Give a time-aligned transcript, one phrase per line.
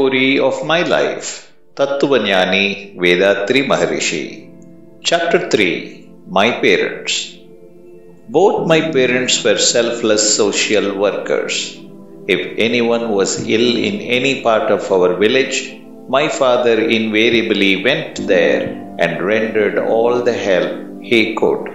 [0.00, 1.28] story of my life.
[1.78, 2.66] Tattvanyani
[3.02, 4.22] Vethathiri Maharishi.
[5.08, 7.14] Chapter 3 My Parents.
[8.36, 11.54] Both my parents were selfless social workers.
[12.34, 15.58] If anyone was ill in any part of our village,
[16.16, 18.62] my father invariably went there
[19.04, 20.72] and rendered all the help
[21.12, 21.66] he could.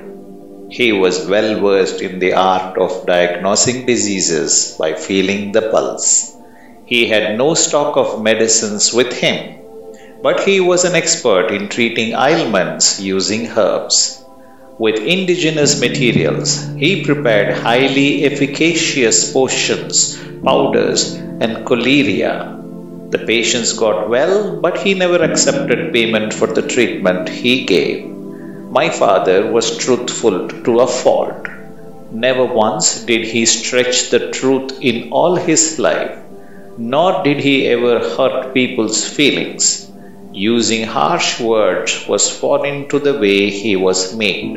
[0.78, 6.35] He was well versed in the art of diagnosing diseases by feeling the pulse.
[6.88, 9.60] He had no stock of medicines with him,
[10.22, 14.24] but he was an expert in treating ailments using herbs.
[14.78, 22.62] With indigenous materials, he prepared highly efficacious potions, powders, and collyria.
[23.10, 28.06] The patients got well, but he never accepted payment for the treatment he gave.
[28.06, 31.48] My father was truthful to a fault.
[32.12, 36.20] Never once did he stretch the truth in all his life,
[36.78, 39.90] nor did he ever hurt people's feelings.
[40.34, 44.56] Using harsh words was foreign to the way he was made.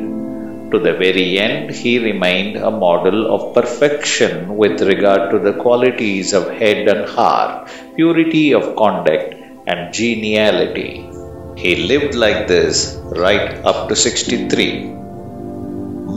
[0.71, 6.33] To the very end, he remained a model of perfection with regard to the qualities
[6.33, 9.33] of head and heart, purity of conduct,
[9.65, 11.09] and geniality.
[11.55, 14.85] He lived like this right up to 63.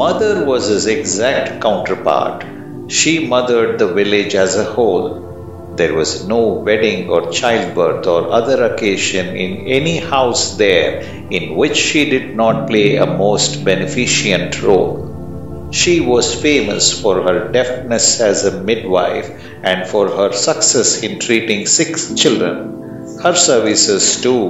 [0.03, 2.45] Mother was his exact counterpart.
[2.89, 5.32] She mothered the village as a whole.
[5.77, 11.77] There was no wedding or childbirth or other occasion in any house there in which
[11.77, 15.69] she did not play a most beneficent role.
[15.73, 19.31] She was famous for her deftness as a midwife
[19.63, 23.19] and for her success in treating sick children.
[23.23, 24.41] Her services, too,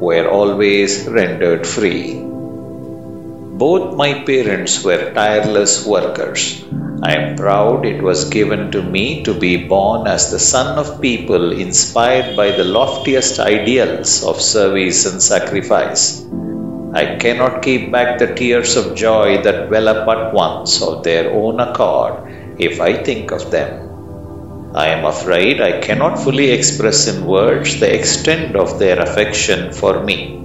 [0.00, 2.20] were always rendered free.
[3.64, 6.64] Both my parents were tireless workers.
[7.02, 11.00] I am proud it was given to me to be born as the son of
[11.00, 16.24] people inspired by the loftiest ideals of service and sacrifice.
[16.94, 21.32] I cannot keep back the tears of joy that well up at once of their
[21.32, 24.72] own accord if I think of them.
[24.74, 30.02] I am afraid I cannot fully express in words the extent of their affection for
[30.02, 30.43] me.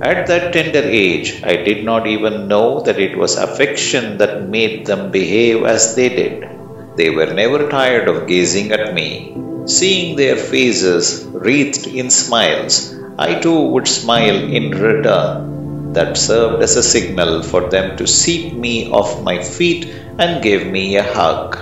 [0.00, 4.86] At that tender age, I did not even know that it was affection that made
[4.86, 6.48] them behave as they did.
[6.96, 9.36] They were never tired of gazing at me.
[9.66, 15.92] Seeing their faces wreathed in smiles, I too would smile in return.
[15.94, 19.86] That served as a signal for them to seat me off my feet
[20.18, 21.58] and give me a hug.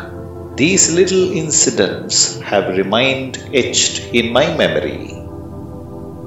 [0.57, 5.16] These little incidents have remained etched in my memory.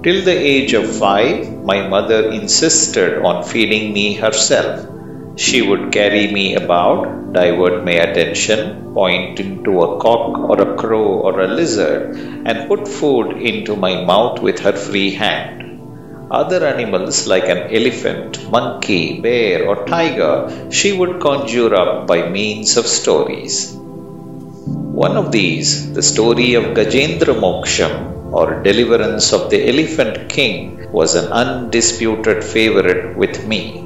[0.02, 4.88] Till the age of five, my mother insisted on feeding me herself.
[5.36, 11.20] She would carry me about, divert my attention, pointing to a cock or a crow
[11.28, 12.16] or a lizard,
[12.46, 15.82] and put food into my mouth with her free hand.
[16.32, 22.78] Other animals like an elephant, monkey, bear, or tiger she would conjure up by means
[22.78, 23.74] of stories.
[23.74, 31.16] One of these, the story of Gajendra Moksham, or deliverance of the elephant king was
[31.16, 33.84] an undisputed favorite with me.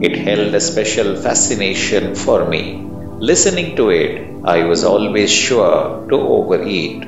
[0.00, 2.62] It held a special fascination for me.
[3.18, 4.14] Listening to it,
[4.44, 7.02] I was always sure to overeat.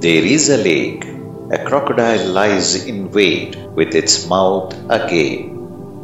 [0.00, 1.04] There is a lake.
[1.50, 5.50] A crocodile lies in wait with its mouth agape.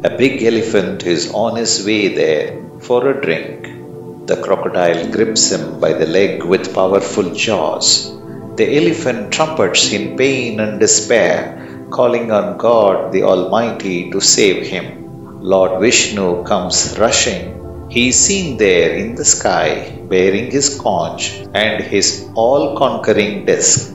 [0.03, 4.27] A big elephant is on his way there for a drink.
[4.27, 8.11] The crocodile grips him by the leg with powerful jaws.
[8.57, 15.41] The elephant trumpets in pain and despair, calling on God the Almighty to save him.
[15.41, 17.87] Lord Vishnu comes rushing.
[17.89, 23.93] He is seen there in the sky, bearing his conch and his all conquering disc.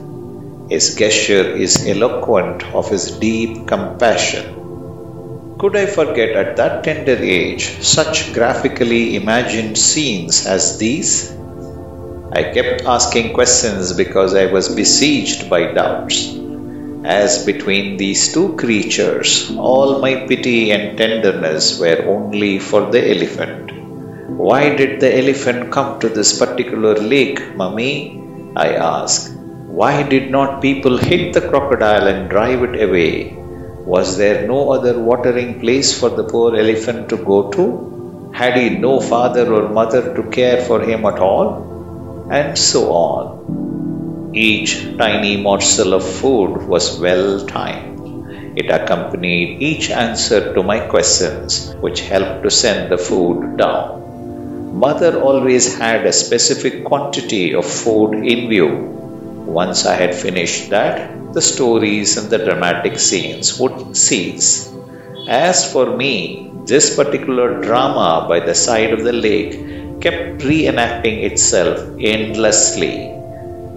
[0.69, 4.45] His gesture is eloquent of his deep compassion.
[5.57, 11.35] Could I forget at that tender age such graphically imagined scenes as these?
[12.33, 16.33] I kept asking questions because I was besieged by doubts.
[17.03, 23.73] As between these two creatures, all my pity and tenderness were only for the elephant.
[24.37, 28.23] Why did the elephant come to this particular lake, mummy?
[28.55, 29.33] I asked.
[29.67, 33.35] Why did not people hit the crocodile and drive it away?
[33.85, 38.31] Was there no other watering place for the poor elephant to go to?
[38.33, 41.70] Had he no father or mother to care for him at all?
[42.31, 44.31] And so on.
[44.33, 48.57] Each tiny morsel of food was well timed.
[48.57, 54.79] It accompanied each answer to my questions, which helped to send the food down.
[54.79, 58.69] Mother always had a specific quantity of food in view.
[59.45, 64.71] Once I had finished that, the stories and the dramatic scenes would cease.
[65.27, 71.76] As for me, this particular drama by the side of the lake kept reenacting itself
[72.06, 72.94] endlessly.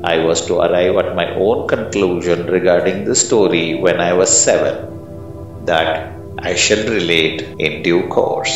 [0.04, 4.76] I was to arrive at my own conclusion regarding the story when I was seven.
[5.66, 5.90] That
[6.42, 8.56] I shall relate in due course.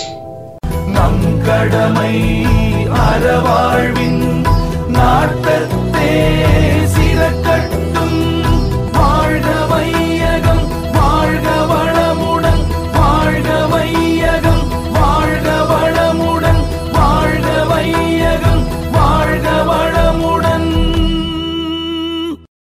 [0.95, 2.15] நம் கடமை
[3.05, 4.23] அறவாழ்வின்
[4.95, 6.11] நாட்டத்தே
[6.95, 7.36] சிறக்க